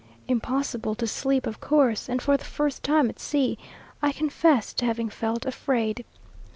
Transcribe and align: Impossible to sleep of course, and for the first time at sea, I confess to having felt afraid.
Impossible 0.27 0.95
to 0.95 1.05
sleep 1.05 1.45
of 1.45 1.59
course, 1.61 2.09
and 2.09 2.23
for 2.23 2.35
the 2.35 2.43
first 2.43 2.81
time 2.81 3.07
at 3.07 3.19
sea, 3.19 3.55
I 4.01 4.11
confess 4.11 4.73
to 4.73 4.85
having 4.87 5.09
felt 5.09 5.45
afraid. 5.45 6.05